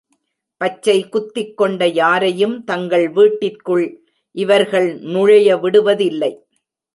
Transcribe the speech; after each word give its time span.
பச்சை 0.61 1.09
குத்திக் 1.09 1.57
கொண்ட 1.57 1.87
யாரையும் 1.87 2.63
தங்கள் 2.63 3.09
வீட்டிற்குள் 3.09 3.85
இவர்கள் 4.35 4.89
நுழைய 4.99 5.57
விடுவதில்லை. 5.57 6.31